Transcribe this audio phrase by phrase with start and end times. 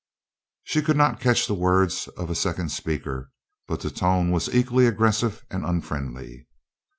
[0.63, 3.29] She could not catch the words of a second speaker,
[3.67, 6.47] but the tone was equally aggressive and unfriendly.